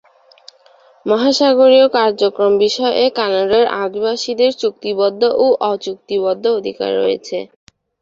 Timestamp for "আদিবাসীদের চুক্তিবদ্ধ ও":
3.81-5.45